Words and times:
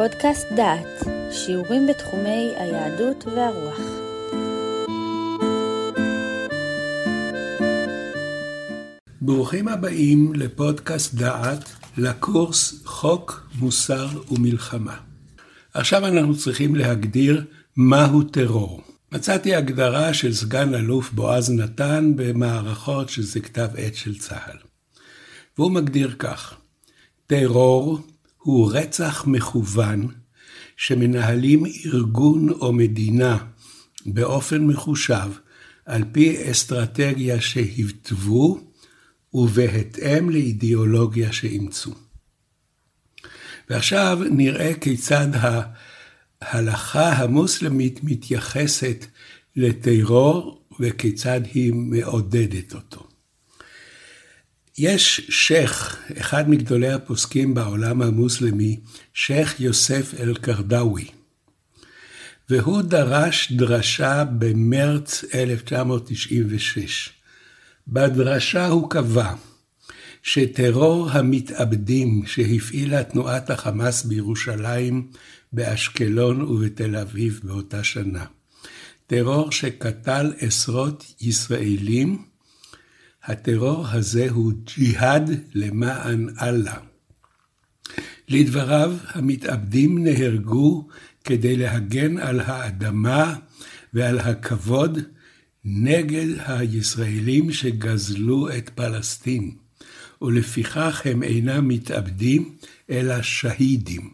פודקאסט 0.00 0.46
דעת, 0.56 1.08
שיעורים 1.30 1.86
בתחומי 1.86 2.52
היהדות 2.56 3.24
והרוח. 3.24 3.80
ברוכים 9.20 9.68
הבאים 9.68 10.32
לפודקאסט 10.34 11.14
דעת, 11.14 11.70
לקורס 11.98 12.82
חוק, 12.84 13.48
מוסר 13.58 14.08
ומלחמה. 14.30 14.96
עכשיו 15.74 16.06
אנחנו 16.06 16.36
צריכים 16.36 16.74
להגדיר 16.74 17.44
מהו 17.76 18.22
טרור. 18.22 18.82
מצאתי 19.12 19.54
הגדרה 19.54 20.14
של 20.14 20.34
סגן 20.34 20.74
אלוף 20.74 21.12
בועז 21.12 21.50
נתן 21.50 22.12
במערכות 22.16 23.08
שזה 23.08 23.40
כתב 23.40 23.68
עת 23.76 23.94
של 23.94 24.18
צה"ל. 24.18 24.56
והוא 25.58 25.72
מגדיר 25.72 26.14
כך: 26.18 26.54
טרור 27.26 28.00
הוא 28.42 28.72
רצח 28.72 29.24
מכוון 29.26 30.08
שמנהלים 30.76 31.66
ארגון 31.86 32.50
או 32.50 32.72
מדינה 32.72 33.38
באופן 34.06 34.66
מחושב 34.66 35.30
על 35.86 36.04
פי 36.12 36.50
אסטרטגיה 36.50 37.40
שהתוו 37.40 38.60
ובהתאם 39.34 40.30
לאידיאולוגיה 40.30 41.32
שאימצו. 41.32 41.94
ועכשיו 43.70 44.18
נראה 44.30 44.74
כיצד 44.74 45.28
ההלכה 46.40 47.12
המוסלמית 47.12 48.00
מתייחסת 48.02 49.06
לטרור 49.56 50.64
וכיצד 50.80 51.40
היא 51.54 51.72
מעודדת 51.72 52.74
אותו. 52.74 53.09
יש 54.82 55.20
שייח', 55.28 55.96
אחד 56.18 56.50
מגדולי 56.50 56.92
הפוסקים 56.92 57.54
בעולם 57.54 58.02
המוסלמי, 58.02 58.80
שייח' 59.14 59.60
יוסף 59.60 60.14
אל-קרדאווי, 60.20 61.04
והוא 62.50 62.82
דרש 62.82 63.52
דרשה 63.52 64.24
במרץ 64.24 65.24
1996. 65.34 67.10
בדרשה 67.88 68.66
הוא 68.66 68.90
קבע 68.90 69.34
שטרור 70.22 71.10
המתאבדים 71.10 72.22
שהפעילה 72.26 73.04
תנועת 73.04 73.50
החמאס 73.50 74.04
בירושלים, 74.04 75.10
באשקלון 75.52 76.42
ובתל 76.42 76.96
אביב 76.96 77.40
באותה 77.44 77.84
שנה, 77.84 78.24
טרור 79.06 79.52
שקטל 79.52 80.32
עשרות 80.38 81.14
ישראלים, 81.20 82.29
הטרור 83.24 83.88
הזה 83.88 84.30
הוא 84.30 84.52
ג'יהאד 84.64 85.30
למען 85.54 86.28
אללה. 86.42 86.76
לדבריו, 88.28 88.96
המתאבדים 89.06 90.04
נהרגו 90.04 90.88
כדי 91.24 91.56
להגן 91.56 92.18
על 92.18 92.40
האדמה 92.40 93.36
ועל 93.94 94.18
הכבוד 94.18 94.98
נגד 95.64 96.26
הישראלים 96.46 97.52
שגזלו 97.52 98.48
את 98.58 98.70
פלסטין, 98.74 99.56
ולפיכך 100.22 101.02
הם 101.04 101.22
אינם 101.22 101.68
מתאבדים, 101.68 102.54
אלא 102.90 103.22
שהידים. 103.22 104.10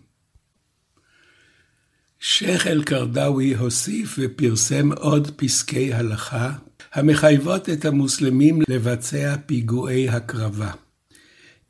שייח' 2.20 2.66
אל-קרדאווי 2.66 3.54
הוסיף 3.54 4.18
ופרסם 4.18 4.92
עוד 4.92 5.30
פסקי 5.36 5.92
הלכה 5.94 6.52
המחייבות 6.94 7.68
את 7.68 7.84
המוסלמים 7.84 8.58
לבצע 8.68 9.36
פיגועי 9.46 10.08
הקרבה. 10.08 10.70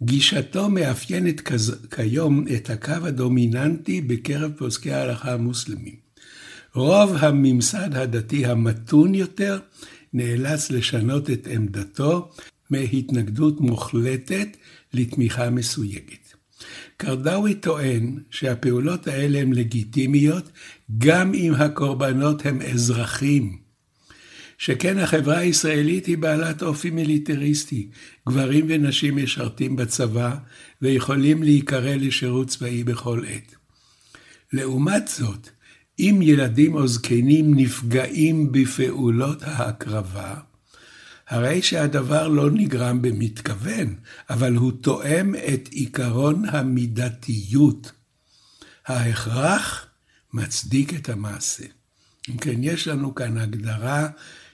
גישתו 0.03 0.69
מאפיינת 0.69 1.41
כיום 1.91 2.45
את 2.57 2.71
הקו 2.71 3.07
הדומיננטי 3.07 4.01
בקרב 4.01 4.53
פוסקי 4.59 4.93
ההלכה 4.93 5.33
המוסלמים. 5.33 5.95
רוב 6.75 7.17
הממסד 7.21 7.95
הדתי 7.95 8.47
המתון 8.47 9.15
יותר 9.15 9.59
נאלץ 10.13 10.71
לשנות 10.71 11.31
את 11.31 11.47
עמדתו 11.51 12.31
מהתנגדות 12.71 13.61
מוחלטת 13.61 14.57
לתמיכה 14.95 15.51
מסויגת. 15.51 16.35
קרדאווי 16.97 17.55
טוען 17.55 18.19
שהפעולות 18.31 19.07
האלה 19.07 19.39
הן 19.39 19.53
לגיטימיות 19.53 20.51
גם 20.99 21.35
אם 21.35 21.55
הקורבנות 21.55 22.47
הם 22.47 22.63
אזרחים. 22.63 23.66
שכן 24.59 24.99
החברה 24.99 25.39
הישראלית 25.39 26.07
היא 26.07 26.19
בעלת 26.19 26.63
אופי 26.63 26.91
מיליטריסטי. 26.91 27.89
גברים 28.29 28.67
ונשים 28.69 29.17
משרתים 29.17 29.77
בצבא 29.77 30.37
ויכולים 30.83 31.43
להיקרא 31.43 31.95
לשירות 31.95 32.49
צבאי 32.49 32.85
בכל 32.85 33.23
עת. 33.29 33.55
לעומת 34.53 35.09
זאת, 35.09 35.49
אם 35.99 36.19
ילדים 36.23 36.75
או 36.75 36.89
זקנים 36.89 37.55
נפגעים 37.55 38.53
בפעולות 38.53 39.43
ההקרבה, 39.43 40.35
הרי 41.29 41.63
שהדבר 41.63 42.29
לא 42.29 42.51
נגרם 42.51 43.03
במתכוון, 43.03 43.95
אבל 44.31 44.55
הוא 44.55 44.73
תואם 44.81 45.35
את 45.35 45.69
עיקרון 45.71 46.49
המידתיות. 46.49 47.93
ההכרח 48.87 49.87
מצדיק 50.33 50.95
את 50.95 51.09
המעשה. 51.09 51.65
אם 52.29 52.37
כן, 52.37 52.63
יש 52.63 52.89
לנו 52.89 53.15
כאן 53.15 53.39
הגדרה 53.39 54.09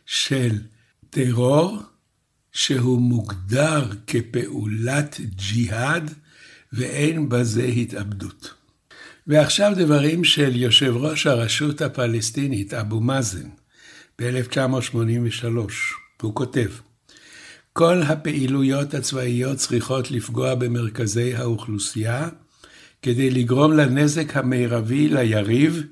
של 0.06 0.58
טרור 1.10 1.78
שהוא 2.52 3.00
מוגדר 3.00 3.90
כפעולת 4.06 5.20
ג'יהאד 5.34 6.10
ואין 6.72 7.28
בזה 7.28 7.64
התאבדות. 7.64 8.54
ועכשיו 9.26 9.72
דברים 9.76 10.24
של 10.24 10.56
יושב 10.56 10.96
ראש 10.96 11.26
הרשות 11.26 11.82
הפלסטינית, 11.82 12.74
אבו 12.74 13.00
מאזן, 13.00 13.48
ב-1983. 14.18 15.46
הוא 16.22 16.34
כותב, 16.34 16.68
כל 17.72 18.02
הפעילויות 18.02 18.94
הצבאיות 18.94 19.56
צריכות 19.56 20.10
לפגוע 20.10 20.54
במרכזי 20.54 21.34
האוכלוסייה 21.34 22.28
כדי 23.02 23.30
לגרום 23.30 23.72
לנזק 23.72 24.36
המרבי 24.36 25.08
ליריב 25.08 25.82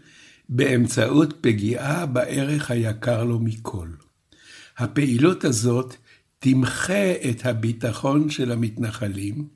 באמצעות 0.53 1.35
פגיעה 1.41 2.07
בערך 2.07 2.71
היקר 2.71 3.25
לו 3.25 3.39
מכל. 3.39 3.89
הפעילות 4.79 5.45
הזאת 5.45 5.95
תמחה 6.39 7.13
את 7.31 7.47
הביטחון 7.47 8.31
של 8.31 8.53
המתנחלים 8.53 9.49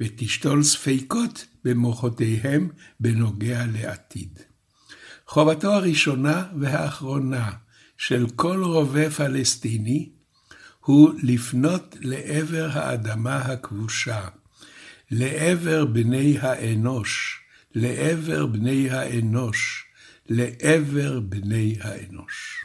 ותשתול 0.00 0.62
ספקות 0.62 1.46
במוחותיהם 1.64 2.68
בנוגע 3.00 3.64
לעתיד. 3.72 4.38
חובתו 5.26 5.72
הראשונה 5.72 6.46
והאחרונה 6.60 7.50
של 7.98 8.26
כל 8.36 8.62
רובה 8.64 9.10
פלסטיני 9.10 10.08
הוא 10.80 11.10
לפנות 11.22 11.96
לעבר 12.00 12.68
האדמה 12.72 13.36
הכבושה, 13.36 14.28
לעבר 15.10 15.84
בני 15.84 16.38
האנוש, 16.40 17.40
לעבר 17.74 18.46
בני 18.46 18.90
האנוש, 18.90 19.89
לעבר 20.30 21.20
בני 21.20 21.76
האנוש. 21.80 22.64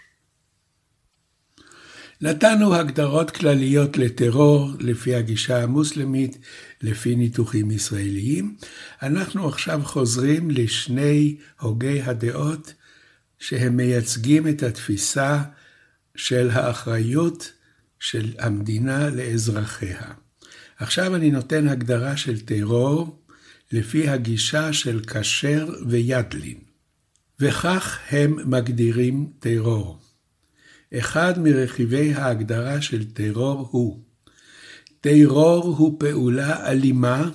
נתנו 2.21 2.75
הגדרות 2.75 3.31
כלליות 3.31 3.97
לטרור 3.97 4.71
לפי 4.79 5.15
הגישה 5.15 5.63
המוסלמית, 5.63 6.37
לפי 6.81 7.15
ניתוחים 7.15 7.71
ישראליים. 7.71 8.55
אנחנו 9.01 9.47
עכשיו 9.47 9.81
חוזרים 9.83 10.51
לשני 10.51 11.37
הוגי 11.59 12.01
הדעות 12.01 12.73
שהם 13.39 13.77
מייצגים 13.77 14.47
את 14.47 14.63
התפיסה 14.63 15.43
של 16.15 16.49
האחריות 16.49 17.51
של 17.99 18.33
המדינה 18.39 19.09
לאזרחיה. 19.09 20.11
עכשיו 20.77 21.15
אני 21.15 21.31
נותן 21.31 21.67
הגדרה 21.67 22.17
של 22.17 22.39
טרור 22.39 23.23
לפי 23.71 24.09
הגישה 24.09 24.73
של 24.73 25.01
כשר 25.07 25.69
וידלין. 25.87 26.64
וכך 27.39 27.99
הם 28.09 28.37
מגדירים 28.45 29.31
טרור. 29.39 29.99
אחד 30.93 31.39
מרכיבי 31.39 32.13
ההגדרה 32.13 32.81
של 32.81 33.11
טרור 33.13 33.67
הוא 33.71 33.99
טרור 35.01 35.75
הוא 35.77 35.99
פעולה 35.99 36.69
אלימה 36.69 37.29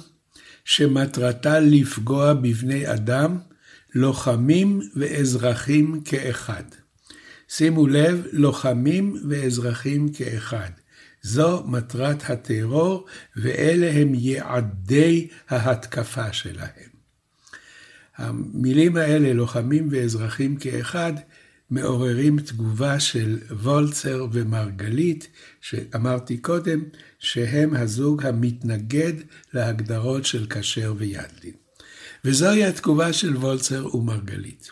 שמטרתה 0.64 1.60
לפגוע 1.60 2.34
בבני 2.34 2.92
אדם, 2.92 3.38
לוחמים 3.94 4.80
ואזרחים 4.96 6.00
כאחד. 6.04 6.64
שימו 7.48 7.86
לב, 7.86 8.26
לוחמים 8.32 9.16
ואזרחים 9.28 10.12
כאחד. 10.12 10.70
זו 11.22 11.64
מטרת 11.66 12.30
הטרור 12.30 13.06
ואלה 13.36 13.90
הם 13.90 14.12
יעדי 14.14 15.28
ההתקפה 15.48 16.32
שלהם. 16.32 16.89
המילים 18.20 18.96
האלה, 18.96 19.32
לוחמים 19.32 19.88
ואזרחים 19.90 20.56
כאחד, 20.56 21.12
מעוררים 21.70 22.40
תגובה 22.40 23.00
של 23.00 23.38
וולצר 23.50 24.26
ומרגלית, 24.32 25.28
שאמרתי 25.60 26.38
קודם, 26.38 26.84
שהם 27.18 27.74
הזוג 27.74 28.26
המתנגד 28.26 29.12
להגדרות 29.54 30.26
של 30.26 30.46
כשר 30.50 30.94
וידלין. 30.96 31.54
וזוהי 32.24 32.64
התגובה 32.64 33.12
של 33.12 33.36
וולצר 33.36 33.96
ומרגלית. 33.96 34.70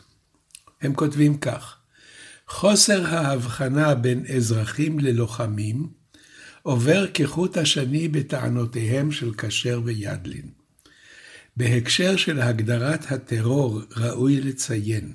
הם 0.82 0.94
כותבים 0.94 1.38
כך: 1.38 1.76
חוסר 2.48 3.06
ההבחנה 3.06 3.94
בין 3.94 4.24
אזרחים 4.36 4.98
ללוחמים 4.98 5.86
עובר 6.62 7.06
כחוט 7.14 7.56
השני 7.56 8.08
בטענותיהם 8.08 9.10
של 9.10 9.34
כשר 9.34 9.80
וידלין. 9.84 10.57
בהקשר 11.58 12.16
של 12.16 12.40
הגדרת 12.40 13.12
הטרור 13.12 13.82
ראוי 13.96 14.40
לציין 14.40 15.12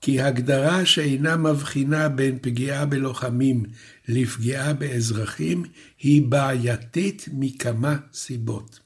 כי 0.00 0.20
הגדרה 0.20 0.86
שאינה 0.86 1.36
מבחינה 1.36 2.08
בין 2.08 2.38
פגיעה 2.42 2.86
בלוחמים 2.86 3.62
לפגיעה 4.08 4.72
באזרחים 4.72 5.64
היא 5.98 6.22
בעייתית 6.22 7.28
מכמה 7.32 7.96
סיבות. 8.12 8.80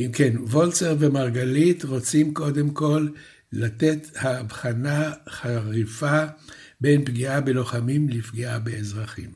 אם 0.00 0.10
כן, 0.12 0.36
וולצר 0.50 0.96
ומרגלית 0.98 1.84
רוצים 1.84 2.34
קודם 2.34 2.70
כל 2.70 3.08
לתת 3.52 4.08
הבחנה 4.16 5.12
חריפה 5.28 6.24
בין 6.80 7.04
פגיעה 7.04 7.40
בלוחמים 7.40 8.08
לפגיעה 8.08 8.58
באזרחים. 8.58 9.30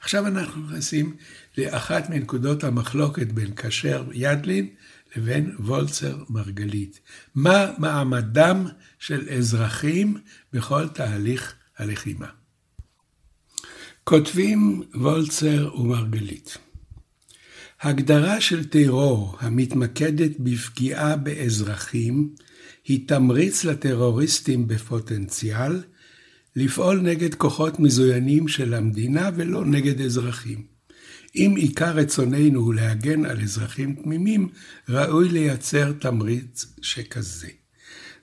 עכשיו 0.00 0.26
אנחנו 0.26 0.62
נכנסים 0.66 1.16
לאחת 1.58 2.10
מנקודות 2.10 2.64
המחלוקת 2.64 3.26
בין 3.32 3.54
כשר 3.56 4.04
ידלין 4.12 4.68
לבין 5.16 5.54
וולצר 5.58 6.24
מרגלית. 6.28 7.00
מה 7.34 7.72
מעמדם 7.78 8.66
של 8.98 9.28
אזרחים 9.28 10.16
בכל 10.52 10.88
תהליך 10.88 11.54
הלחימה? 11.78 12.26
כותבים 14.04 14.82
וולצר 14.94 15.70
ומרגלית 15.74 16.58
הגדרה 17.84 18.40
של 18.40 18.64
טרור 18.64 19.36
המתמקדת 19.40 20.30
בפגיעה 20.38 21.16
באזרחים 21.16 22.34
היא 22.84 23.08
תמריץ 23.08 23.64
לטרוריסטים 23.64 24.68
בפוטנציאל 24.68 25.82
לפעול 26.56 27.00
נגד 27.00 27.34
כוחות 27.34 27.80
מזוינים 27.80 28.48
של 28.48 28.74
המדינה 28.74 29.30
ולא 29.36 29.64
נגד 29.64 30.00
אזרחים. 30.00 30.73
אם 31.36 31.54
עיקר 31.56 31.90
רצוננו 31.90 32.60
הוא 32.60 32.74
להגן 32.74 33.24
על 33.24 33.40
אזרחים 33.40 33.94
תמימים, 33.94 34.48
ראוי 34.88 35.28
לייצר 35.28 35.92
תמריץ 35.92 36.66
שכזה. 36.82 37.48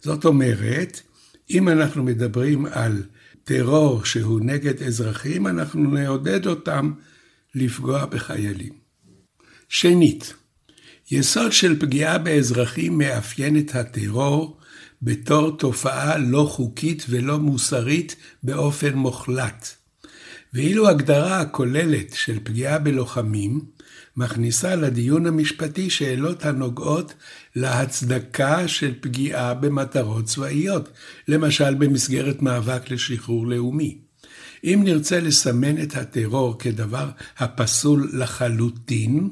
זאת 0.01 0.25
אומרת, 0.25 1.01
אם 1.49 1.69
אנחנו 1.69 2.03
מדברים 2.03 2.65
על 2.65 3.03
טרור 3.43 4.05
שהוא 4.05 4.39
נגד 4.43 4.83
אזרחים, 4.83 5.47
אנחנו 5.47 5.91
נעודד 5.91 6.47
אותם 6.47 6.93
לפגוע 7.55 8.05
בחיילים. 8.05 8.73
שנית, 9.69 10.33
יסוד 11.11 11.51
של 11.51 11.79
פגיעה 11.79 12.17
באזרחים 12.17 12.97
מאפיין 12.97 13.57
את 13.57 13.75
הטרור 13.75 14.57
בתור 15.01 15.57
תופעה 15.57 16.17
לא 16.17 16.47
חוקית 16.49 17.05
ולא 17.09 17.39
מוסרית 17.39 18.15
באופן 18.43 18.93
מוחלט. 18.93 19.80
ואילו 20.53 20.89
הגדרה 20.89 21.41
הכוללת 21.41 22.13
של 22.13 22.39
פגיעה 22.43 22.79
בלוחמים 22.79 23.61
מכניסה 24.17 24.75
לדיון 24.75 25.25
המשפטי 25.25 25.89
שאלות 25.89 26.45
הנוגעות 26.45 27.13
להצדקה 27.55 28.67
של 28.67 28.93
פגיעה 29.01 29.53
במטרות 29.53 30.25
צבאיות, 30.25 30.89
למשל 31.27 31.73
במסגרת 31.73 32.41
מאבק 32.41 32.91
לשחרור 32.91 33.47
לאומי. 33.47 33.97
אם 34.63 34.81
נרצה 34.83 35.19
לסמן 35.19 35.81
את 35.81 35.95
הטרור 35.95 36.59
כדבר 36.59 37.09
הפסול 37.37 38.09
לחלוטין, 38.13 39.29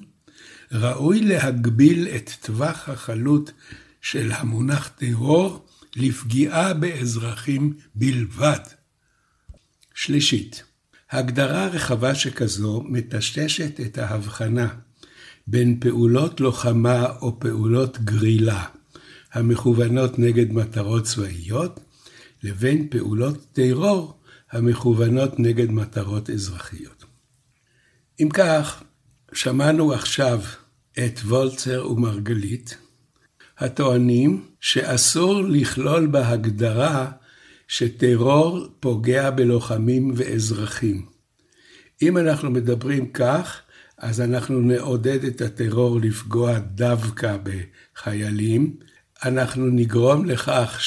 ראוי 0.71 1.21
להגביל 1.21 2.07
את 2.15 2.31
טווח 2.41 2.89
החלות 2.89 3.51
של 4.01 4.31
המונח 4.31 4.87
טרור 4.87 5.65
לפגיעה 5.95 6.73
באזרחים 6.73 7.73
בלבד. 7.95 8.59
שלישית, 9.95 10.63
הגדרה 11.11 11.67
רחבה 11.67 12.15
שכזו 12.15 12.83
מטשטשת 12.87 13.79
את 13.79 13.97
ההבחנה 13.97 14.67
בין 15.47 15.79
פעולות 15.79 16.39
לוחמה 16.39 17.05
או 17.21 17.39
פעולות 17.39 17.97
גרילה 17.99 18.65
המכוונות 19.33 20.19
נגד 20.19 20.51
מטרות 20.53 21.03
צבאיות, 21.03 21.79
לבין 22.43 22.87
פעולות 22.89 23.45
טרור 23.53 24.19
המכוונות 24.51 25.39
נגד 25.39 25.71
מטרות 25.71 26.29
אזרחיות. 26.29 27.05
אם 28.19 28.29
כך, 28.33 28.83
שמענו 29.33 29.93
עכשיו 29.93 30.41
את 30.93 31.19
וולצר 31.19 31.87
ומרגלית, 31.91 32.77
הטוענים 33.57 34.45
שאסור 34.59 35.41
לכלול 35.41 36.07
בהגדרה 36.07 37.11
שטרור 37.69 38.67
פוגע 38.79 39.29
בלוחמים 39.29 40.13
ואזרחים. 40.15 41.05
אם 42.01 42.17
אנחנו 42.17 42.51
מדברים 42.51 43.09
כך, 43.09 43.61
אז 43.97 44.21
אנחנו 44.21 44.61
נעודד 44.61 45.23
את 45.25 45.41
הטרור 45.41 45.99
לפגוע 45.99 46.59
דווקא 46.59 47.37
בחיילים, 47.43 48.75
אנחנו 49.23 49.65
נגרום 49.67 50.25
לכך 50.25 50.79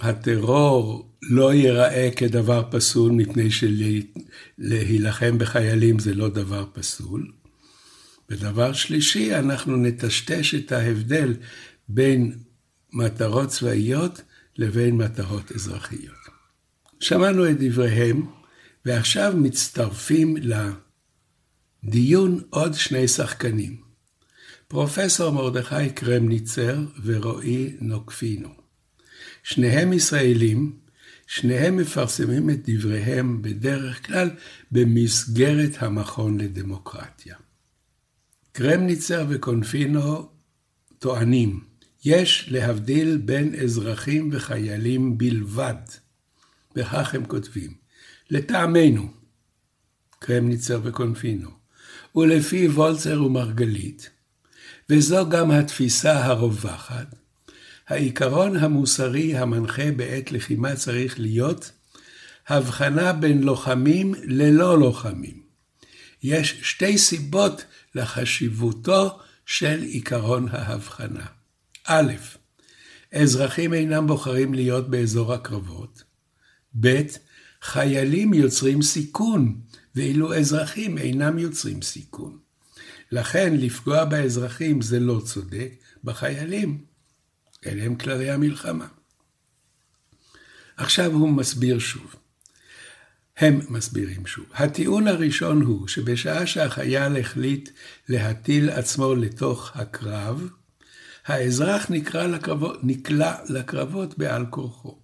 שהטרור 0.00 1.08
לא 1.22 1.54
ייראה 1.54 2.10
כדבר 2.16 2.62
פסול, 2.70 3.12
מפני 3.12 3.48
שלהילחם 3.50 5.38
בחיילים 5.38 5.98
זה 5.98 6.14
לא 6.14 6.28
דבר 6.28 6.66
פסול. 6.72 7.32
ודבר 8.30 8.72
שלישי, 8.72 9.34
אנחנו 9.34 9.76
נטשטש 9.76 10.54
את 10.54 10.72
ההבדל 10.72 11.34
בין 11.88 12.32
מטרות 12.92 13.48
צבאיות 13.48 14.22
לבין 14.60 14.96
מטרות 14.96 15.52
אזרחיות. 15.52 16.14
שמענו 17.00 17.50
את 17.50 17.56
דבריהם, 17.58 18.26
ועכשיו 18.84 19.32
מצטרפים 19.36 20.36
לדיון 21.82 22.40
עוד 22.50 22.74
שני 22.74 23.08
שחקנים, 23.08 23.80
פרופסור 24.68 25.30
מרדכי 25.30 25.90
קרמניצר 25.94 26.78
ורועי 27.04 27.76
נוקפינו. 27.80 28.48
שניהם 29.42 29.92
ישראלים, 29.92 30.78
שניהם 31.26 31.76
מפרסמים 31.76 32.50
את 32.50 32.70
דבריהם 32.70 33.42
בדרך 33.42 34.06
כלל 34.06 34.30
במסגרת 34.70 35.82
המכון 35.82 36.40
לדמוקרטיה. 36.40 37.36
קרמניצר 38.52 39.26
וקונפינו 39.28 40.28
טוענים, 40.98 41.69
יש 42.04 42.46
להבדיל 42.50 43.16
בין 43.16 43.54
אזרחים 43.54 44.30
וחיילים 44.32 45.18
בלבד. 45.18 45.74
וכך 46.76 47.14
הם 47.14 47.24
כותבים, 47.24 47.74
לטעמנו, 48.30 49.08
קרמניצר 50.18 50.80
וקונפינו, 50.84 51.50
ולפי 52.16 52.68
וולצר 52.68 53.22
ומרגלית, 53.22 54.10
וזו 54.90 55.28
גם 55.28 55.50
התפיסה 55.50 56.24
הרווחת, 56.24 57.14
העיקרון 57.88 58.56
המוסרי 58.56 59.36
המנחה 59.36 59.90
בעת 59.96 60.32
לחימה 60.32 60.76
צריך 60.76 61.20
להיות 61.20 61.72
הבחנה 62.48 63.12
בין 63.12 63.42
לוחמים 63.42 64.14
ללא 64.24 64.78
לוחמים. 64.78 65.42
יש 66.22 66.60
שתי 66.62 66.98
סיבות 66.98 67.64
לחשיבותו 67.94 69.18
של 69.46 69.82
עיקרון 69.82 70.48
ההבחנה. 70.50 71.26
א', 71.86 72.12
אזרחים 73.12 73.74
אינם 73.74 74.06
בוחרים 74.06 74.54
להיות 74.54 74.90
באזור 74.90 75.32
הקרבות. 75.32 76.02
ב', 76.80 77.02
חיילים 77.62 78.34
יוצרים 78.34 78.82
סיכון, 78.82 79.60
ואילו 79.94 80.38
אזרחים 80.38 80.98
אינם 80.98 81.38
יוצרים 81.38 81.82
סיכון. 81.82 82.38
לכן 83.12 83.56
לפגוע 83.56 84.04
באזרחים 84.04 84.82
זה 84.82 85.00
לא 85.00 85.20
צודק, 85.24 85.72
בחיילים. 86.04 86.84
אלה 87.66 87.84
הם 87.84 87.94
כללי 87.94 88.30
המלחמה. 88.30 88.86
עכשיו 90.76 91.12
הוא 91.12 91.28
מסביר 91.28 91.78
שוב. 91.78 92.14
הם 93.36 93.60
מסבירים 93.68 94.26
שוב. 94.26 94.44
הטיעון 94.54 95.08
הראשון 95.08 95.62
הוא 95.62 95.88
שבשעה 95.88 96.46
שהחייל 96.46 97.16
החליט 97.16 97.70
להטיל 98.08 98.70
עצמו 98.70 99.14
לתוך 99.14 99.70
הקרב, 99.74 100.48
האזרח 101.26 101.90
נקרא 101.90 102.26
לקרבות, 102.26 102.78
נקלע 102.82 103.34
לקרבות 103.48 104.18
בעל 104.18 104.46
כורחו. 104.50 104.98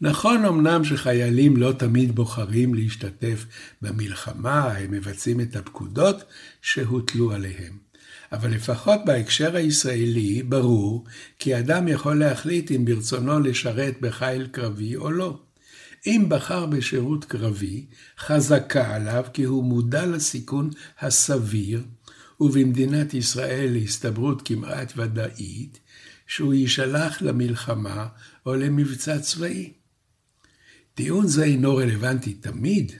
נכון 0.00 0.44
אמנם 0.44 0.84
שחיילים 0.84 1.56
לא 1.56 1.72
תמיד 1.72 2.14
בוחרים 2.14 2.74
להשתתף 2.74 3.46
במלחמה, 3.82 4.72
הם 4.72 4.90
מבצעים 4.90 5.40
את 5.40 5.56
הפקודות 5.56 6.24
שהוטלו 6.62 7.32
עליהם. 7.32 7.78
אבל 8.32 8.50
לפחות 8.50 9.00
בהקשר 9.06 9.56
הישראלי 9.56 10.42
ברור 10.42 11.04
כי 11.38 11.58
אדם 11.58 11.88
יכול 11.88 12.18
להחליט 12.18 12.70
אם 12.70 12.84
ברצונו 12.84 13.40
לשרת 13.40 13.94
בחיל 14.00 14.46
קרבי 14.46 14.96
או 14.96 15.10
לא. 15.10 15.38
אם 16.06 16.24
בחר 16.28 16.66
בשירות 16.66 17.24
קרבי, 17.24 17.86
חזקה 18.18 18.94
עליו 18.94 19.24
כי 19.32 19.42
הוא 19.42 19.64
מודע 19.64 20.06
לסיכון 20.06 20.70
הסביר, 21.00 21.82
ובמדינת 22.42 23.14
ישראל 23.14 23.70
להסתברות 23.72 24.42
כמעט 24.44 24.92
ודאית, 24.96 25.80
שהוא 26.26 26.54
יישלח 26.54 27.22
למלחמה 27.22 28.06
או 28.46 28.54
למבצע 28.54 29.18
צבאי. 29.18 29.72
טיעון 30.94 31.26
זה 31.26 31.44
אינו 31.44 31.76
רלוונטי 31.76 32.34
תמיד, 32.34 32.92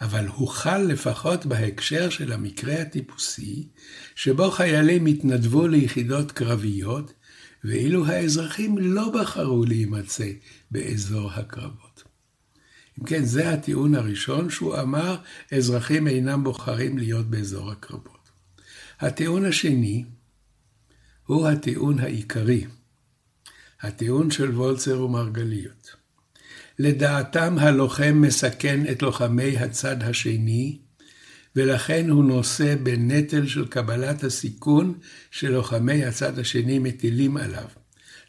אבל 0.00 0.26
הוא 0.26 0.48
חל 0.48 0.78
לפחות 0.78 1.46
בהקשר 1.46 2.10
של 2.10 2.32
המקרה 2.32 2.74
הטיפוסי, 2.74 3.68
שבו 4.14 4.50
חיילים 4.50 5.06
התנדבו 5.06 5.66
ליחידות 5.66 6.32
קרביות, 6.32 7.12
ואילו 7.64 8.06
האזרחים 8.06 8.78
לא 8.78 9.10
בחרו 9.10 9.64
להימצא 9.64 10.30
באזור 10.70 11.32
הקרבות. 11.32 12.02
אם 13.00 13.04
כן, 13.04 13.24
זה 13.24 13.50
הטיעון 13.50 13.94
הראשון 13.94 14.50
שהוא 14.50 14.80
אמר, 14.80 15.16
אזרחים 15.52 16.08
אינם 16.08 16.44
בוחרים 16.44 16.98
להיות 16.98 17.26
באזור 17.26 17.70
הקרבות. 17.70 18.17
הטיעון 19.00 19.44
השני 19.44 20.04
הוא 21.26 21.48
הטיעון 21.48 21.98
העיקרי, 21.98 22.64
הטיעון 23.80 24.30
של 24.30 24.50
וולצר 24.50 25.02
ומרגליות. 25.02 25.96
לדעתם 26.78 27.58
הלוחם 27.58 28.20
מסכן 28.20 28.92
את 28.92 29.02
לוחמי 29.02 29.58
הצד 29.58 30.02
השני, 30.02 30.78
ולכן 31.56 32.10
הוא 32.10 32.24
נושא 32.24 32.74
בנטל 32.82 33.46
של 33.46 33.66
קבלת 33.66 34.24
הסיכון 34.24 34.98
שלוחמי 35.30 36.04
הצד 36.04 36.38
השני 36.38 36.78
מטילים 36.78 37.36
עליו. 37.36 37.68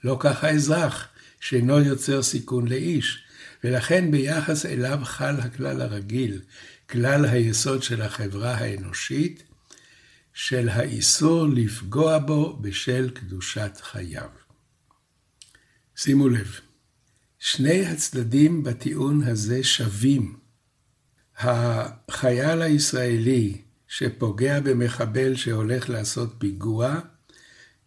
לא 0.03 0.17
כך 0.19 0.43
האזרח, 0.43 1.07
שאינו 1.39 1.79
יוצר 1.79 2.21
סיכון 2.21 2.67
לאיש, 2.67 3.23
ולכן 3.63 4.11
ביחס 4.11 4.65
אליו 4.65 4.99
חל 5.03 5.35
הכלל 5.39 5.81
הרגיל, 5.81 6.41
כלל 6.89 7.25
היסוד 7.25 7.83
של 7.83 8.01
החברה 8.01 8.55
האנושית, 8.55 9.48
של 10.41 10.69
האיסור 10.69 11.47
לפגוע 11.47 12.19
בו 12.19 12.57
בשל 12.61 13.09
קדושת 13.09 13.71
חייו. 13.81 14.29
שימו 15.95 16.29
לב, 16.29 16.59
שני 17.39 17.85
הצדדים 17.85 18.63
בטיעון 18.63 19.23
הזה 19.23 19.63
שווים. 19.63 20.39
החייל 21.37 22.61
הישראלי 22.61 23.61
שפוגע 23.87 24.59
במחבל 24.59 25.35
שהולך 25.35 25.89
לעשות 25.89 26.35
פיגוע, 26.37 26.99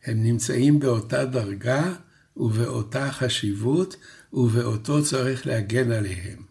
הם 0.04 0.22
נמצאים 0.22 0.80
באותה 0.80 1.24
דרגה 1.24 1.94
ובאותה 2.36 3.12
חשיבות 3.12 3.96
ובאותו 4.32 5.04
צריך 5.04 5.46
להגן 5.46 5.92
עליהם. 5.92 6.42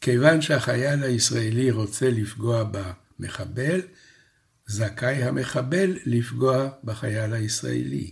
כיוון 0.00 0.42
שהחייל 0.42 1.02
הישראלי 1.02 1.70
רוצה 1.70 2.10
לפגוע 2.10 2.64
במחבל, 3.18 3.80
זכאי 4.66 5.22
המחבל 5.22 5.98
לפגוע 6.06 6.68
בחייל 6.84 7.32
הישראלי, 7.32 8.10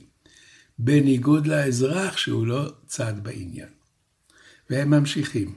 בניגוד 0.78 1.46
לאזרח 1.46 2.16
שהוא 2.16 2.46
לא 2.46 2.72
צד 2.86 3.14
בעניין. 3.22 3.68
והם 4.70 4.90
ממשיכים. 4.90 5.54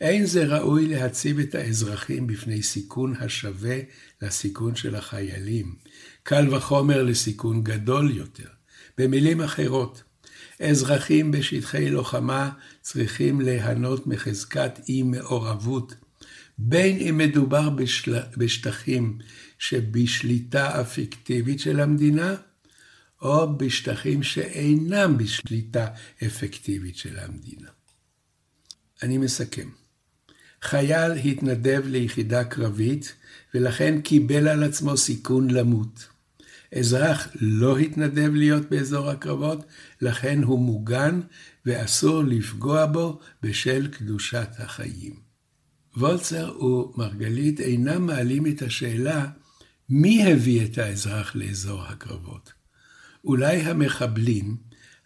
אין 0.00 0.26
זה 0.26 0.44
ראוי 0.44 0.88
להציב 0.88 1.38
את 1.38 1.54
האזרחים 1.54 2.26
בפני 2.26 2.62
סיכון 2.62 3.14
השווה 3.20 3.76
לסיכון 4.22 4.76
של 4.76 4.94
החיילים, 4.94 5.74
קל 6.22 6.54
וחומר 6.54 7.02
לסיכון 7.02 7.62
גדול 7.62 8.16
יותר. 8.16 8.48
במילים 8.98 9.40
אחרות, 9.40 10.02
אזרחים 10.60 11.30
בשטחי 11.30 11.90
לוחמה 11.90 12.50
צריכים 12.80 13.40
ליהנות 13.40 14.06
מחזקת 14.06 14.80
אי 14.88 15.02
מעורבות, 15.02 15.94
בין 16.58 16.96
אם 16.96 17.18
מדובר 17.18 17.70
בשל... 17.70 18.18
בשטחים 18.36 19.18
שבשליטה 19.58 20.80
אפקטיבית 20.80 21.60
של 21.60 21.80
המדינה, 21.80 22.34
או 23.22 23.58
בשטחים 23.58 24.22
שאינם 24.22 25.18
בשליטה 25.18 25.86
אפקטיבית 26.26 26.96
של 26.96 27.18
המדינה. 27.18 27.68
אני 29.02 29.18
מסכם. 29.18 29.68
חייל 30.62 31.12
התנדב 31.12 31.82
ליחידה 31.86 32.44
קרבית, 32.44 33.14
ולכן 33.54 34.00
קיבל 34.00 34.48
על 34.48 34.62
עצמו 34.62 34.96
סיכון 34.96 35.50
למות. 35.50 36.08
אזרח 36.78 37.28
לא 37.40 37.78
התנדב 37.78 38.34
להיות 38.34 38.70
באזור 38.70 39.10
הקרבות, 39.10 39.66
לכן 40.00 40.42
הוא 40.42 40.58
מוגן 40.58 41.20
ואסור 41.66 42.22
לפגוע 42.22 42.86
בו 42.86 43.20
בשל 43.42 43.88
קדושת 43.88 44.48
החיים. 44.58 45.23
וולצר 45.96 46.62
ומרגלית 46.62 47.60
אינם 47.60 48.06
מעלים 48.06 48.46
את 48.46 48.62
השאלה 48.62 49.26
מי 49.88 50.32
הביא 50.32 50.64
את 50.64 50.78
האזרח 50.78 51.36
לאזור 51.36 51.82
הקרבות. 51.82 52.52
אולי 53.24 53.56
המחבלים 53.56 54.56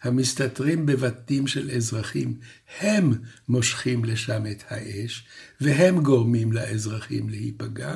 המסתתרים 0.01 0.85
בבתים 0.85 1.47
של 1.47 1.71
אזרחים, 1.71 2.39
הם 2.79 3.13
מושכים 3.47 4.05
לשם 4.05 4.43
את 4.51 4.63
האש, 4.69 5.27
והם 5.61 6.03
גורמים 6.03 6.51
לאזרחים 6.51 7.29
להיפגע. 7.29 7.95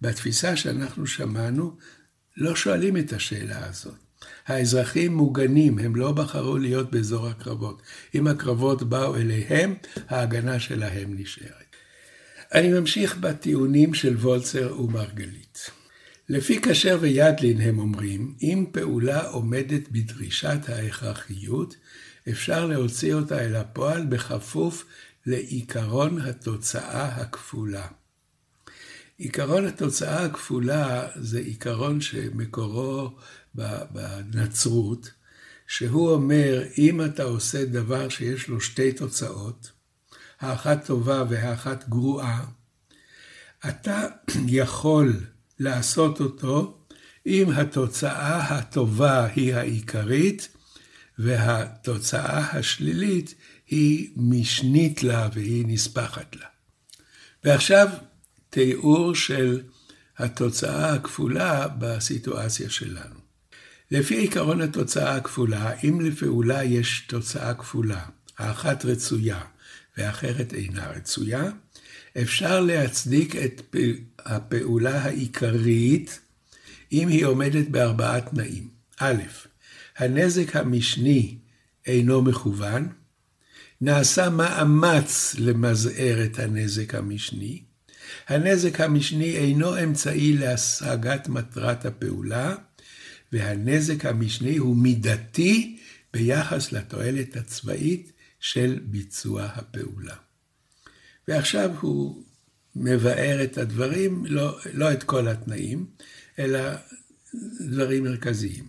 בתפיסה 0.00 0.56
שאנחנו 0.56 1.06
שמענו, 1.06 1.76
לא 2.36 2.56
שואלים 2.56 2.96
את 2.96 3.12
השאלה 3.12 3.66
הזאת. 3.66 3.94
האזרחים 4.46 5.14
מוגנים, 5.14 5.78
הם 5.78 5.96
לא 5.96 6.12
בחרו 6.12 6.58
להיות 6.58 6.90
באזור 6.90 7.28
הקרבות. 7.28 7.82
אם 8.14 8.26
הקרבות 8.26 8.82
באו 8.82 9.16
אליהם, 9.16 9.74
ההגנה 10.08 10.60
שלהם 10.60 11.14
נשארת. 11.18 11.63
אני 12.54 12.68
ממשיך 12.68 13.16
בטיעונים 13.16 13.94
של 13.94 14.16
וולצר 14.16 14.80
ומרגלית. 14.80 15.70
לפי 16.28 16.60
כשר 16.62 16.98
וידלין 17.00 17.60
הם 17.60 17.78
אומרים, 17.78 18.34
אם 18.42 18.64
פעולה 18.72 19.26
עומדת 19.28 19.88
בדרישת 19.90 20.58
ההכרחיות, 20.68 21.76
אפשר 22.30 22.66
להוציא 22.66 23.14
אותה 23.14 23.44
אל 23.44 23.56
הפועל 23.56 24.06
בכפוף 24.06 24.84
לעיקרון 25.26 26.20
התוצאה 26.20 27.06
הכפולה. 27.06 27.86
עיקרון 29.18 29.66
התוצאה 29.66 30.24
הכפולה 30.24 31.08
זה 31.16 31.38
עיקרון 31.38 32.00
שמקורו 32.00 33.16
בנצרות, 33.54 35.10
שהוא 35.66 36.10
אומר, 36.10 36.62
אם 36.78 37.04
אתה 37.04 37.22
עושה 37.22 37.64
דבר 37.64 38.08
שיש 38.08 38.48
לו 38.48 38.60
שתי 38.60 38.92
תוצאות, 38.92 39.70
האחת 40.44 40.86
טובה 40.86 41.24
והאחת 41.28 41.88
גרועה, 41.88 42.44
אתה 43.68 44.06
יכול 44.60 45.20
לעשות 45.58 46.20
אותו 46.20 46.78
אם 47.26 47.50
התוצאה 47.50 48.56
הטובה 48.56 49.24
היא 49.24 49.54
העיקרית 49.54 50.48
והתוצאה 51.18 52.58
השלילית 52.58 53.34
היא 53.66 54.10
משנית 54.16 55.02
לה 55.02 55.28
והיא 55.34 55.64
נספחת 55.68 56.36
לה. 56.36 56.46
ועכשיו 57.44 57.88
תיאור 58.50 59.14
של 59.14 59.60
התוצאה 60.18 60.94
הכפולה 60.94 61.68
בסיטואציה 61.68 62.70
שלנו. 62.70 63.24
לפי 63.90 64.24
עקרון 64.24 64.60
התוצאה 64.60 65.16
הכפולה, 65.16 65.72
אם 65.84 66.00
לפעולה 66.00 66.64
יש 66.64 67.04
תוצאה 67.08 67.54
כפולה, 67.54 68.04
האחת 68.38 68.84
רצויה 68.84 69.40
והאחרת 69.96 70.54
אינה 70.54 70.86
רצויה, 70.86 71.50
אפשר 72.22 72.60
להצדיק 72.60 73.36
את 73.36 73.76
הפעולה 74.18 75.02
העיקרית 75.02 76.20
אם 76.92 77.08
היא 77.08 77.24
עומדת 77.24 77.68
בארבעה 77.68 78.20
תנאים. 78.20 78.68
א', 79.00 79.22
הנזק 79.96 80.56
המשני 80.56 81.38
אינו 81.86 82.22
מכוון, 82.22 82.88
נעשה 83.80 84.30
מאמץ 84.30 85.34
למזער 85.38 86.24
את 86.24 86.38
הנזק 86.38 86.94
המשני, 86.94 87.62
הנזק 88.28 88.80
המשני 88.80 89.36
אינו 89.36 89.82
אמצעי 89.82 90.32
להשגת 90.32 91.28
מטרת 91.28 91.86
הפעולה, 91.86 92.54
והנזק 93.32 94.06
המשני 94.06 94.56
הוא 94.56 94.76
מידתי 94.76 95.76
ביחס 96.12 96.72
לתועלת 96.72 97.36
הצבאית 97.36 98.12
של 98.44 98.80
ביצוע 98.82 99.44
הפעולה. 99.44 100.16
ועכשיו 101.28 101.70
הוא 101.80 102.24
מבאר 102.76 103.44
את 103.44 103.58
הדברים, 103.58 104.26
לא, 104.26 104.58
לא 104.72 104.92
את 104.92 105.02
כל 105.02 105.28
התנאים, 105.28 105.86
אלא 106.38 106.60
דברים 107.60 108.04
מרכזיים. 108.04 108.68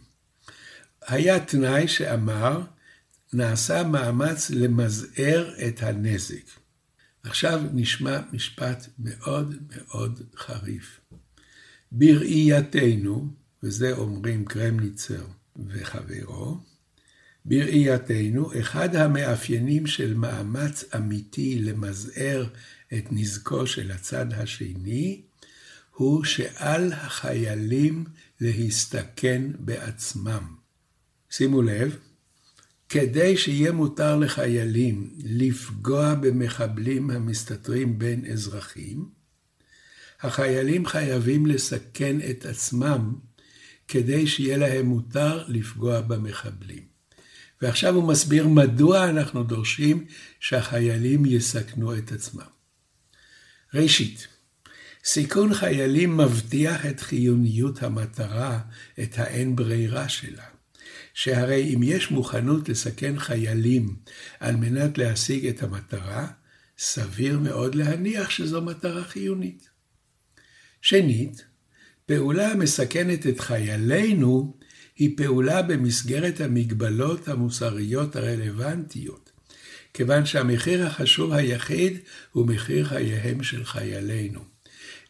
היה 1.07 1.45
תנאי 1.45 1.87
שאמר, 1.87 2.61
נעשה 3.33 3.83
מאמץ 3.83 4.49
למזער 4.49 5.53
את 5.67 5.83
הנזק. 5.83 6.45
עכשיו 7.23 7.61
נשמע 7.73 8.19
משפט 8.31 8.87
מאוד 8.99 9.55
מאוד 9.69 10.21
חריף. 10.37 10.99
בראייתנו, 11.91 13.33
וזה 13.63 13.91
אומרים 13.91 14.45
קרמניצר 14.45 15.25
וחברו, 15.67 16.57
בראייתנו, 17.45 18.59
אחד 18.59 18.95
המאפיינים 18.95 19.87
של 19.87 20.13
מאמץ 20.13 20.83
אמיתי 20.95 21.59
למזער 21.59 22.45
את 22.93 23.05
נזקו 23.11 23.67
של 23.67 23.91
הצד 23.91 24.33
השני, 24.33 25.21
הוא 25.91 26.23
שעל 26.23 26.93
החיילים 26.93 28.03
להסתכן 28.41 29.41
בעצמם. 29.59 30.55
שימו 31.29 31.61
לב, 31.61 31.97
כדי 32.89 33.37
שיהיה 33.37 33.71
מותר 33.71 34.17
לחיילים 34.17 35.13
לפגוע 35.17 36.13
במחבלים 36.13 37.09
המסתתרים 37.09 37.99
בין 37.99 38.25
אזרחים, 38.25 39.09
החיילים 40.21 40.85
חייבים 40.85 41.45
לסכן 41.45 42.17
את 42.29 42.45
עצמם 42.45 43.15
כדי 43.87 44.27
שיהיה 44.27 44.57
להם 44.57 44.85
מותר 44.85 45.43
לפגוע 45.47 46.01
במחבלים. 46.01 46.94
ועכשיו 47.61 47.95
הוא 47.95 48.03
מסביר 48.03 48.47
מדוע 48.47 49.09
אנחנו 49.09 49.43
דורשים 49.43 50.05
שהחיילים 50.39 51.25
יסכנו 51.25 51.97
את 51.97 52.11
עצמם. 52.11 52.55
ראשית, 53.73 54.27
סיכון 55.05 55.53
חיילים 55.53 56.17
מבטיח 56.17 56.85
את 56.85 56.99
חיוניות 56.99 57.83
המטרה, 57.83 58.59
את 59.03 59.19
האין 59.19 59.55
ברירה 59.55 60.09
שלה. 60.09 60.43
שהרי 61.13 61.73
אם 61.75 61.83
יש 61.83 62.11
מוכנות 62.11 62.69
לסכן 62.69 63.19
חיילים 63.19 63.95
על 64.39 64.55
מנת 64.55 64.97
להשיג 64.97 65.47
את 65.47 65.63
המטרה, 65.63 66.27
סביר 66.77 67.39
מאוד 67.39 67.75
להניח 67.75 68.29
שזו 68.29 68.61
מטרה 68.61 69.03
חיונית. 69.03 69.69
שנית, 70.81 71.45
פעולה 72.05 72.51
המסכנת 72.51 73.27
את 73.27 73.39
חיילינו 73.39 74.54
היא 74.97 75.17
פעולה 75.17 75.61
במסגרת 75.61 76.41
המגבלות 76.41 77.27
המוסריות 77.27 78.15
הרלוונטיות, 78.15 79.31
כיוון 79.93 80.25
שהמחיר 80.25 80.85
החשוב 80.85 81.33
היחיד 81.33 81.97
הוא 82.31 82.47
מחיר 82.47 82.85
חייהם 82.85 83.43
של 83.43 83.65
חיילינו. 83.65 84.39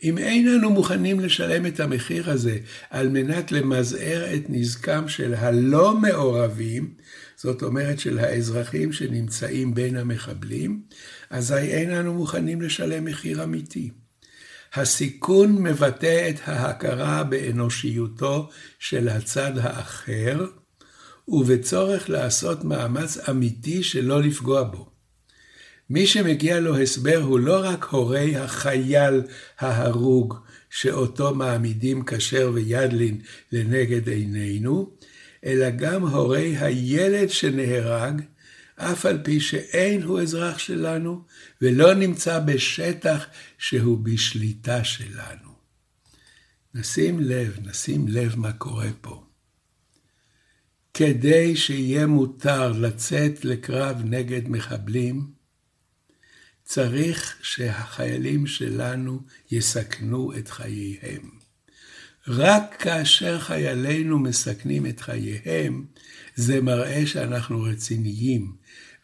אם 0.03 0.17
אין 0.17 0.47
אנו 0.47 0.69
מוכנים 0.69 1.19
לשלם 1.19 1.65
את 1.65 1.79
המחיר 1.79 2.31
הזה 2.31 2.57
על 2.89 3.09
מנת 3.09 3.51
למזער 3.51 4.33
את 4.35 4.43
נזקם 4.49 5.07
של 5.07 5.33
הלא 5.33 5.97
מעורבים, 5.97 6.93
זאת 7.37 7.63
אומרת 7.63 7.99
של 7.99 8.19
האזרחים 8.19 8.93
שנמצאים 8.93 9.73
בין 9.73 9.95
המחבלים, 9.95 10.81
אזי 11.29 11.55
אין 11.55 11.91
אנו 11.91 12.13
מוכנים 12.13 12.61
לשלם 12.61 13.05
מחיר 13.05 13.43
אמיתי. 13.43 13.91
הסיכון 14.75 15.63
מבטא 15.63 16.29
את 16.29 16.36
ההכרה 16.46 17.24
באנושיותו 17.24 18.50
של 18.79 19.10
הצד 19.10 19.58
האחר, 19.58 20.46
ובצורך 21.27 22.10
לעשות 22.10 22.63
מאמץ 22.63 23.17
אמיתי 23.29 23.84
שלא 23.84 24.22
לפגוע 24.22 24.63
בו. 24.63 24.89
מי 25.89 26.08
שמגיע 26.08 26.60
לו 26.60 26.77
הסבר 26.77 27.22
הוא 27.22 27.39
לא 27.39 27.60
רק 27.63 27.86
הורי 27.86 28.38
החייל 28.38 29.22
ההרוג, 29.60 30.36
שאותו 30.70 31.36
מעמידים 31.36 32.03
כשר 32.05 32.51
וידלין 32.53 33.22
לנגד 33.51 34.10
עינינו, 34.10 34.89
אלא 35.46 35.70
גם 35.70 36.08
הורי 36.08 36.58
הילד 36.58 37.29
שנהרג, 37.29 38.22
אף 38.75 39.05
על 39.05 39.20
פי 39.24 39.39
שאין 39.39 40.03
הוא 40.03 40.22
אזרח 40.22 40.58
שלנו, 40.58 41.22
ולא 41.62 41.94
נמצא 41.94 42.39
בשטח 42.39 43.25
שהוא 43.58 43.98
בשליטה 43.98 44.84
שלנו. 44.84 45.55
נשים 46.74 47.20
לב, 47.20 47.58
נשים 47.62 48.08
לב 48.08 48.36
מה 48.36 48.53
קורה 48.53 48.89
פה. 49.01 49.24
כדי 50.94 51.55
שיהיה 51.55 52.08
מותר 52.08 52.72
לצאת 52.72 53.46
לקרב 53.46 54.01
נגד 54.03 54.50
מחבלים, 54.50 55.32
צריך 56.63 57.38
שהחיילים 57.41 58.48
שלנו 58.48 59.22
יסכנו 59.51 60.38
את 60.38 60.50
חייהם. 60.50 61.29
רק 62.27 62.75
כאשר 62.79 63.39
חיילינו 63.39 64.20
מסכנים 64.20 64.86
את 64.86 65.00
חייהם, 65.00 65.86
זה 66.36 66.62
מראה 66.62 67.08
שאנחנו 67.08 67.62
רציניים 67.62 68.55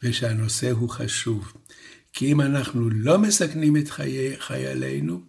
ושהנושא 0.04 0.72
הוא 0.72 0.90
חשוב. 0.90 1.54
כי 2.14 2.32
אם 2.32 2.42
אנחנו 2.42 2.90
לא 2.90 3.20
מסכנים 3.20 3.78
את 3.78 3.90
חיי 3.90 4.40
חיילינו, 4.40 5.22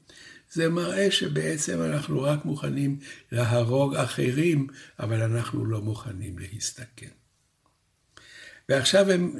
זה 0.53 0.69
מראה 0.69 1.11
שבעצם 1.11 1.83
אנחנו 1.83 2.23
רק 2.23 2.45
מוכנים 2.45 2.99
להרוג 3.33 3.95
אחרים, 3.95 4.67
אבל 4.99 5.23
אנחנו 5.23 5.65
לא 5.65 5.81
מוכנים 5.83 6.39
להסתכן. 6.39 7.09
ועכשיו 8.69 9.11
הם 9.11 9.35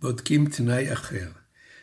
בודקים 0.00 0.48
תנאי 0.50 0.92
אחר. 0.92 1.30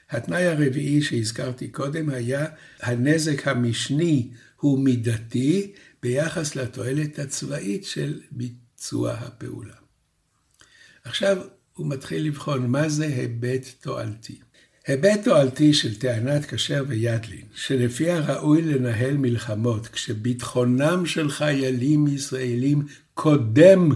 התנאי 0.10 0.46
הרביעי 0.46 1.02
שהזכרתי 1.02 1.68
קודם 1.68 2.10
היה 2.10 2.46
הנזק 2.80 3.48
המשני 3.48 4.32
הוא 4.56 4.80
מידתי 4.80 5.74
ביחס 6.04 6.56
לתועלת 6.56 7.20
הצבאית 7.20 7.86
של 7.86 8.22
ביצוע 8.32 9.14
הפעולה. 9.14 9.76
עכשיו 11.04 11.38
הוא 11.78 11.88
מתחיל 11.88 12.26
לבחון 12.28 12.72
מה 12.72 12.90
זה 12.90 13.06
היבט 13.06 13.66
תועלתי. 13.82 14.40
היבט 14.88 15.24
תועלתי 15.24 15.74
של 15.74 16.00
טענת 16.00 16.46
כשר 16.46 16.84
וידלין, 16.88 17.46
שלפיה 17.56 18.20
ראוי 18.20 18.62
לנהל 18.62 19.18
מלחמות 19.18 19.88
כשביטחונם 19.88 21.06
של 21.06 21.30
חיילים 21.30 22.08
ישראלים 22.08 22.86
קודם 23.14 23.90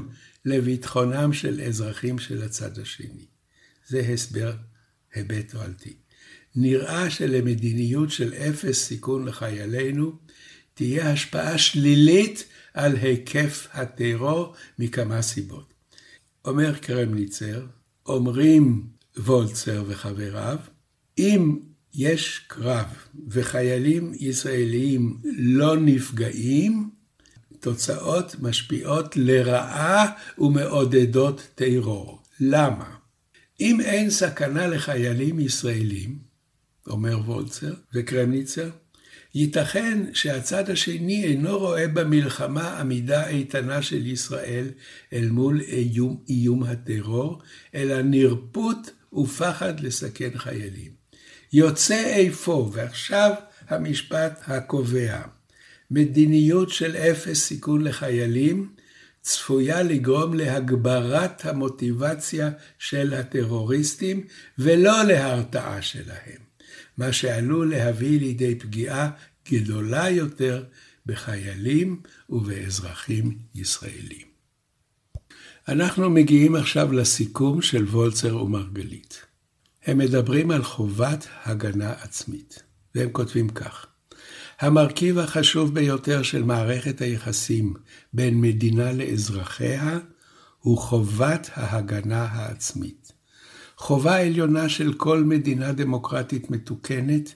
לביטחונם 0.45 1.33
של 1.33 1.61
אזרחים 1.61 2.19
של 2.19 2.43
הצד 2.43 2.79
השני. 2.79 3.25
זה 3.87 3.99
הסבר 3.99 4.53
היבט 5.13 5.51
תועלתי. 5.51 5.93
נראה 6.55 7.09
שלמדיניות 7.09 8.11
של 8.11 8.33
אפס 8.33 8.87
סיכון 8.87 9.25
לחיילינו 9.25 10.13
תהיה 10.73 11.11
השפעה 11.11 11.57
שלילית 11.57 12.45
על 12.73 12.95
היקף 12.95 13.67
הטרור 13.73 14.55
מכמה 14.79 15.21
סיבות. 15.21 15.70
אומר 16.45 16.77
קרמניצר, 16.77 17.65
אומרים 18.05 18.87
וולצר 19.17 19.83
וחבריו, 19.87 20.57
אם 21.17 21.59
יש 21.93 22.45
קרב 22.47 22.85
וחיילים 23.27 24.11
ישראלים 24.19 25.17
לא 25.23 25.77
נפגעים, 25.77 26.89
תוצאות 27.59 28.35
משפיעות 28.39 29.17
לרעה 29.17 30.11
ומעודדות 30.37 31.47
טרור. 31.55 32.21
למה? 32.39 32.95
אם 33.59 33.81
אין 33.81 34.09
סכנה 34.09 34.67
לחיילים 34.67 35.39
ישראלים, 35.39 36.19
אומר 36.87 37.19
וולצר 37.25 37.73
וקרמניצר, 37.93 38.69
ייתכן 39.35 40.03
שהצד 40.13 40.69
השני 40.69 41.23
אינו 41.23 41.59
רואה 41.59 41.87
במלחמה 41.87 42.79
עמידה 42.79 43.27
איתנה 43.27 43.81
של 43.81 44.07
ישראל 44.07 44.67
אל 45.13 45.29
מול 45.29 45.61
איום, 45.61 46.23
איום 46.29 46.63
הטרור, 46.63 47.41
אלא 47.75 48.01
נרפות 48.01 48.91
ופחד 49.13 49.79
לסכן 49.79 50.29
חיילים. 50.35 50.91
יוצא 51.53 52.03
איפה, 52.05 52.69
ועכשיו 52.73 53.33
המשפט 53.67 54.41
הקובע, 54.47 55.21
מדיניות 55.91 56.69
של 56.69 56.95
אפס 56.95 57.45
סיכון 57.45 57.83
לחיילים 57.83 58.69
צפויה 59.21 59.83
לגרום 59.83 60.33
להגברת 60.33 61.45
המוטיבציה 61.45 62.49
של 62.79 63.13
הטרוריסטים 63.13 64.27
ולא 64.57 65.03
להרתעה 65.03 65.81
שלהם. 65.81 66.50
מה 67.01 67.13
שעלול 67.13 67.69
להביא 67.69 68.19
לידי 68.19 68.55
פגיעה 68.55 69.09
גדולה 69.51 70.09
יותר 70.09 70.63
בחיילים 71.05 72.01
ובאזרחים 72.29 73.37
ישראלים. 73.55 74.27
אנחנו 75.67 76.09
מגיעים 76.09 76.55
עכשיו 76.55 76.91
לסיכום 76.91 77.61
של 77.61 77.83
וולצר 77.83 78.37
ומרגלית. 78.43 79.25
הם 79.85 79.97
מדברים 79.97 80.51
על 80.51 80.63
חובת 80.63 81.27
הגנה 81.43 81.91
עצמית, 81.91 82.63
והם 82.95 83.09
כותבים 83.11 83.49
כך: 83.49 83.85
המרכיב 84.59 85.19
החשוב 85.19 85.73
ביותר 85.73 86.23
של 86.23 86.43
מערכת 86.43 87.01
היחסים 87.01 87.73
בין 88.13 88.41
מדינה 88.41 88.91
לאזרחיה 88.91 89.99
הוא 90.59 90.77
חובת 90.77 91.49
ההגנה 91.53 92.23
העצמית. 92.23 93.11
חובה 93.81 94.21
עליונה 94.21 94.69
של 94.69 94.93
כל 94.93 95.23
מדינה 95.23 95.71
דמוקרטית 95.71 96.51
מתוקנת 96.51 97.33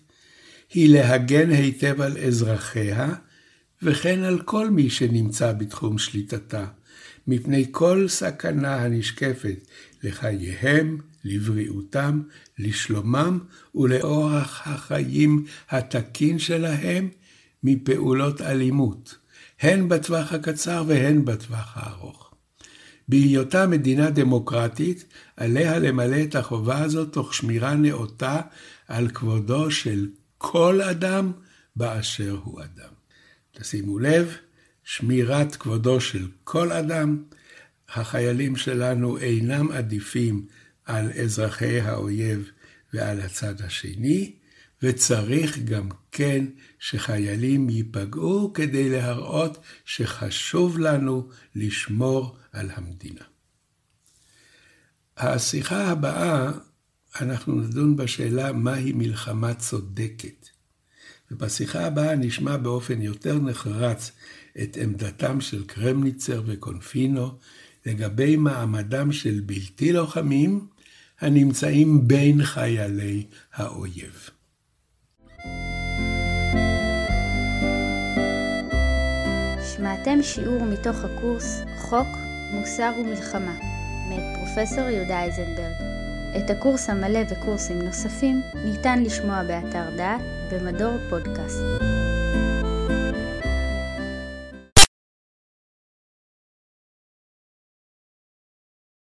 היא 0.73 0.89
להגן 0.89 1.49
היטב 1.49 2.01
על 2.01 2.17
אזרחיה, 2.17 3.13
וכן 3.81 4.23
על 4.23 4.41
כל 4.41 4.69
מי 4.69 4.89
שנמצא 4.89 5.53
בתחום 5.53 5.97
שליטתה, 5.97 6.65
מפני 7.27 7.65
כל 7.71 8.07
סכנה 8.07 8.75
הנשקפת 8.75 9.67
לחייהם, 10.03 10.97
לבריאותם, 11.23 12.21
לשלומם 12.59 13.39
ולאורח 13.75 14.67
החיים 14.67 15.45
התקין 15.69 16.39
שלהם 16.39 17.09
מפעולות 17.63 18.41
אלימות, 18.41 19.17
הן 19.61 19.89
בטווח 19.89 20.33
הקצר 20.33 20.83
והן 20.87 21.25
בטווח 21.25 21.71
הארוך. 21.75 21.94
בהיותה 23.07 23.67
מדינה 23.67 24.09
דמוקרטית, 24.09 25.05
עליה 25.37 25.79
למלא 25.79 26.23
את 26.23 26.35
החובה 26.35 26.83
הזאת 26.83 27.13
תוך 27.13 27.33
שמירה 27.33 27.75
נאותה 27.75 28.41
על 28.87 29.09
כבודו 29.09 29.71
של 29.71 30.07
כל 30.37 30.81
אדם 30.81 31.31
באשר 31.75 32.37
הוא 32.43 32.61
אדם. 32.61 32.93
תשימו 33.51 33.99
לב, 33.99 34.35
שמירת 34.83 35.55
כבודו 35.55 36.01
של 36.01 36.27
כל 36.43 36.71
אדם, 36.71 37.23
החיילים 37.89 38.55
שלנו 38.55 39.17
אינם 39.17 39.71
עדיפים 39.71 40.45
על 40.85 41.11
אזרחי 41.23 41.79
האויב 41.81 42.49
ועל 42.93 43.21
הצד 43.21 43.61
השני, 43.61 44.33
וצריך 44.83 45.59
גם 45.59 45.89
כן 46.11 46.45
שחיילים 46.79 47.69
ייפגעו 47.69 48.53
כדי 48.53 48.89
להראות 48.89 49.57
שחשוב 49.85 50.79
לנו 50.79 51.29
לשמור 51.55 52.37
על 52.55 52.69
המדינה. 52.73 53.21
השיחה 55.17 55.87
הבאה, 55.87 56.51
אנחנו 57.21 57.55
נדון 57.55 57.95
בשאלה 57.95 58.51
מהי 58.51 58.91
מלחמה 58.91 59.53
צודקת. 59.53 60.49
ובשיחה 61.31 61.85
הבאה 61.85 62.15
נשמע 62.15 62.57
באופן 62.57 63.01
יותר 63.01 63.39
נחרץ 63.39 64.11
את 64.63 64.77
עמדתם 64.81 65.41
של 65.41 65.65
קרמניצר 65.65 66.43
וקונפינו 66.45 67.37
לגבי 67.85 68.35
מעמדם 68.35 69.11
של 69.11 69.39
בלתי 69.45 69.93
לוחמים 69.93 70.67
הנמצאים 71.19 72.07
בין 72.07 72.43
חיילי 72.43 73.25
האויב. 73.53 74.29
שמעתם 79.75 80.23
שיעור 80.23 80.65
מתוך 80.65 80.95
הקורס 81.03 81.61
חוק, 81.81 82.24
מוסר 82.55 82.93
ומלחמה, 82.99 83.53
מאת 84.09 84.23
פרופסור 84.35 84.89
יהודה 84.89 85.23
איזנברג. 85.23 85.75
את 86.37 86.49
הקורס 86.49 86.89
המלא 86.89 87.19
וקורסים 87.29 87.81
נוספים 87.81 88.41
ניתן 88.65 89.03
לשמוע 89.03 89.43
באתר 89.43 89.89
דעת 89.95 90.21
במדור 90.51 90.97
פודקאסט. 91.09 92.14